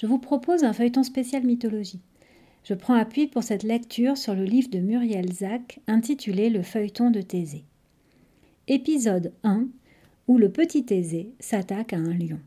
[0.00, 2.00] je vous propose un feuilleton spécial mythologie.
[2.64, 7.10] Je prends appui pour cette lecture sur le livre de Muriel Zac intitulé Le feuilleton
[7.10, 7.64] de Thésée.
[8.66, 9.66] Épisode 1
[10.26, 12.38] où le petit Thésée s'attaque à un lion.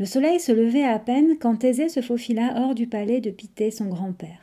[0.00, 3.70] Le soleil se levait à peine quand Thésée se faufila hors du palais de Pithée,
[3.70, 4.40] son grand-père.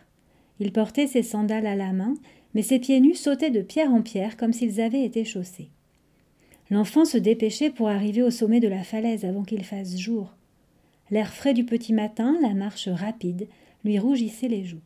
[0.62, 2.14] Il portait ses sandales à la main,
[2.54, 5.68] mais ses pieds nus sautaient de pierre en pierre comme s'ils avaient été chaussés.
[6.70, 10.34] L'enfant se dépêchait pour arriver au sommet de la falaise avant qu'il fasse jour.
[11.14, 13.48] L'air frais du petit matin, la marche rapide,
[13.86, 14.82] lui rougissait les joues.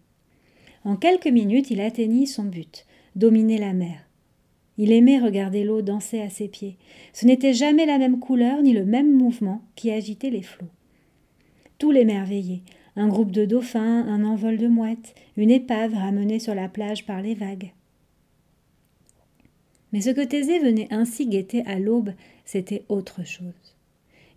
[0.84, 4.06] En quelques minutes, il atteignit son but, dominer la mer.
[4.78, 6.76] Il aimait regarder l'eau danser à ses pieds.
[7.14, 10.68] Ce n'était jamais la même couleur ni le même mouvement qui agitait les flots.
[11.78, 12.64] Tout l'émerveillait.
[12.98, 17.22] Un groupe de dauphins, un envol de mouettes, une épave ramenée sur la plage par
[17.22, 17.72] les vagues.
[19.94, 22.12] Mais ce que Thésée venait ainsi guetter à l'aube,
[22.44, 23.77] c'était autre chose.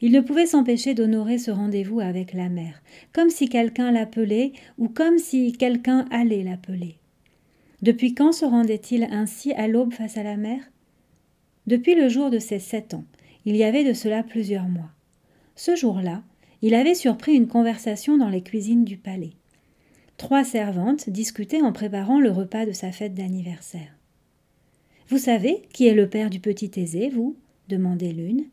[0.01, 2.83] Il ne pouvait s'empêcher d'honorer ce rendez-vous avec la mer,
[3.13, 6.97] comme si quelqu'un l'appelait ou comme si quelqu'un allait l'appeler.
[7.83, 10.61] Depuis quand se rendait-il ainsi à l'aube face à la mer
[11.67, 13.05] Depuis le jour de ses sept ans,
[13.45, 14.91] il y avait de cela plusieurs mois.
[15.55, 16.23] Ce jour-là,
[16.63, 19.33] il avait surpris une conversation dans les cuisines du palais.
[20.19, 23.97] Trois servantes discutaient en préparant le repas de sa fête d'anniversaire.
[25.09, 27.37] Vous savez qui est le père du petit Thésée, vous
[27.69, 28.45] demandait l'une.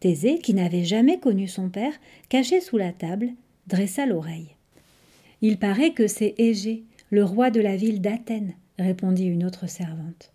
[0.00, 1.92] Thésée, qui n'avait jamais connu son père,
[2.28, 3.30] caché sous la table,
[3.66, 4.54] dressa l'oreille.
[5.42, 10.32] Il paraît que c'est Égée, le roi de la ville d'Athènes, répondit une autre servante.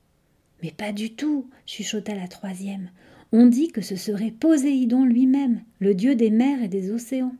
[0.62, 2.90] Mais pas du tout, chuchota la troisième.
[3.32, 7.36] On dit que ce serait Poséidon lui-même, le dieu des mers et des océans.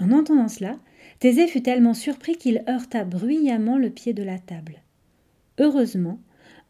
[0.00, 0.78] En entendant cela,
[1.18, 4.82] Thésée fut tellement surpris qu'il heurta bruyamment le pied de la table.
[5.58, 6.20] Heureusement,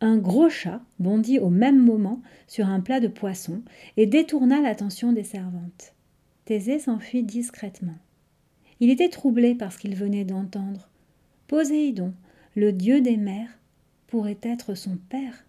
[0.00, 3.62] un gros chat bondit au même moment sur un plat de poisson
[3.96, 5.94] et détourna l'attention des servantes.
[6.44, 7.98] Thésée s'enfuit discrètement.
[8.80, 10.88] Il était troublé par ce qu'il venait d'entendre.
[11.48, 12.14] Poséidon,
[12.54, 13.58] le dieu des mers,
[14.06, 15.44] pourrait être son père.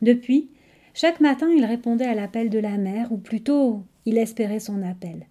[0.00, 0.48] Depuis,
[0.94, 5.26] chaque matin il répondait à l'appel de la mer, ou plutôt il espérait son appel.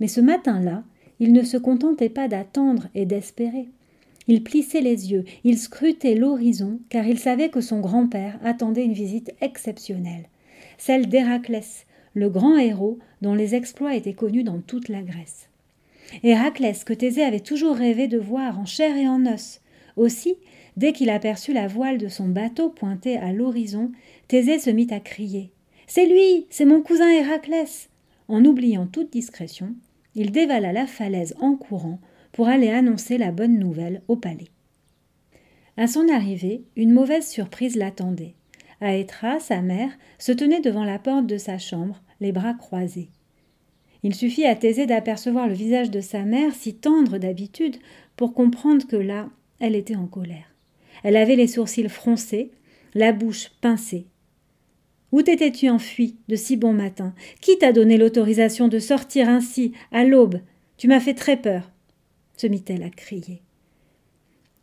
[0.00, 0.84] Mais ce matin-là,
[1.18, 3.68] il ne se contentait pas d'attendre et d'espérer.
[4.26, 8.94] Il plissait les yeux, il scrutait l'horizon, car il savait que son grand-père attendait une
[8.94, 10.28] visite exceptionnelle,
[10.78, 15.48] celle d'Héraclès, le grand héros dont les exploits étaient connus dans toute la Grèce.
[16.22, 19.60] Héraclès que Thésée avait toujours rêvé de voir en chair et en os.
[19.96, 20.36] Aussi,
[20.76, 23.90] dès qu'il aperçut la voile de son bateau pointée à l'horizon,
[24.28, 25.50] Thésée se mit à crier.
[25.86, 26.46] C'est lui.
[26.50, 27.88] C'est mon cousin Héraclès.
[28.28, 29.74] En oubliant toute discrétion,
[30.14, 31.98] il dévala la falaise en courant
[32.34, 34.48] pour aller annoncer la bonne nouvelle au palais.
[35.76, 38.34] À son arrivée, une mauvaise surprise l'attendait.
[38.80, 43.08] Aétra, sa mère, se tenait devant la porte de sa chambre, les bras croisés.
[44.02, 47.76] Il suffit à Thésée d'apercevoir le visage de sa mère, si tendre d'habitude,
[48.16, 49.28] pour comprendre que là,
[49.60, 50.56] elle était en colère.
[51.04, 52.50] Elle avait les sourcils froncés,
[52.94, 54.08] la bouche pincée.
[55.12, 57.14] Où t'étais-tu enfui de si bon matin?
[57.40, 60.40] Qui t'a donné l'autorisation de sortir ainsi, à l'aube?
[60.76, 61.70] Tu m'as fait très peur
[62.36, 63.42] se mit-elle à crier.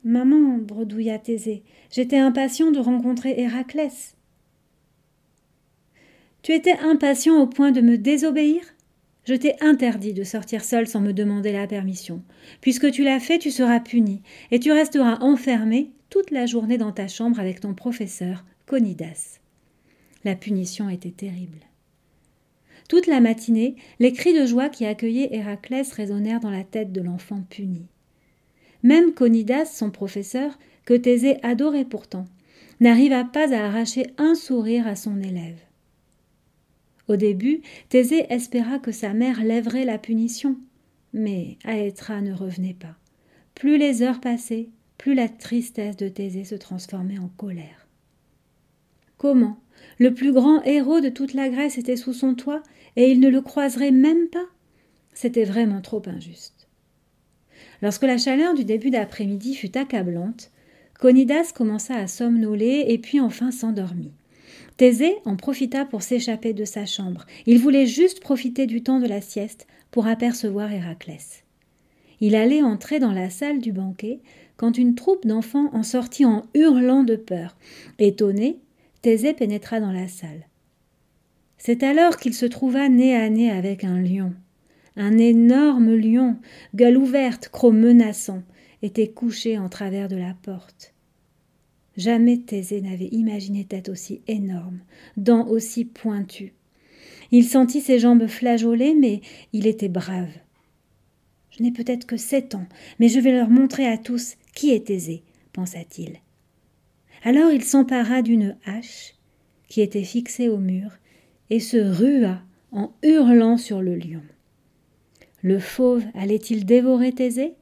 [0.03, 4.15] Maman, bredouilla Thésée, j'étais impatient de rencontrer Héraclès.
[6.41, 8.61] Tu étais impatient au point de me désobéir?
[9.25, 12.23] Je t'ai interdit de sortir seul sans me demander la permission.
[12.61, 16.91] Puisque tu l'as fait, tu seras puni, et tu resteras enfermé toute la journée dans
[16.91, 19.39] ta chambre avec ton professeur, Conidas.
[20.23, 21.59] La punition était terrible.
[22.91, 26.99] Toute la matinée, les cris de joie qui accueillaient Héraclès résonnèrent dans la tête de
[26.99, 27.85] l'enfant puni.
[28.83, 32.25] Même Conidas, son professeur, que Thésée adorait pourtant,
[32.81, 35.61] n'arriva pas à arracher un sourire à son élève.
[37.07, 40.57] Au début, Thésée espéra que sa mère lèverait la punition,
[41.13, 42.97] mais Aétra ne revenait pas.
[43.55, 47.87] Plus les heures passaient, plus la tristesse de Thésée se transformait en colère.
[49.17, 49.61] Comment?
[49.97, 52.63] Le plus grand héros de toute la Grèce était sous son toit,
[52.95, 54.45] et il ne le croiserait même pas.
[55.13, 56.67] C'était vraiment trop injuste.
[57.81, 60.51] Lorsque la chaleur du début d'après-midi fut accablante,
[60.99, 64.13] Conidas commença à somnoler et puis enfin s'endormit.
[64.77, 67.25] Thésée en profita pour s'échapper de sa chambre.
[67.45, 71.43] Il voulait juste profiter du temps de la sieste pour apercevoir Héraclès.
[72.19, 74.19] Il allait entrer dans la salle du banquet
[74.57, 77.57] quand une troupe d'enfants en sortit en hurlant de peur.
[77.97, 78.59] Étonné,
[79.01, 80.47] Thésée pénétra dans la salle.
[81.63, 84.33] C'est alors qu'il se trouva nez à nez avec un lion.
[84.95, 86.37] Un énorme lion,
[86.73, 88.41] gueule ouverte, croc menaçant,
[88.81, 90.95] était couché en travers de la porte.
[91.97, 94.79] Jamais Thésée n'avait imaginé tête aussi énorme,
[95.17, 96.53] dents aussi pointues.
[97.29, 99.21] Il sentit ses jambes flageoler, mais
[99.53, 100.33] il était brave.
[101.51, 102.65] Je n'ai peut-être que sept ans,
[102.99, 105.21] mais je vais leur montrer à tous qui est Thésée,
[105.53, 106.21] pensa-t-il.
[107.23, 109.13] Alors il s'empara d'une hache
[109.67, 110.97] qui était fixée au mur
[111.51, 112.39] et se rua
[112.71, 114.23] en hurlant sur le lion.
[115.43, 117.55] Le fauve allait-il dévorer Thésée?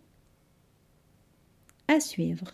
[1.88, 2.54] À suivre.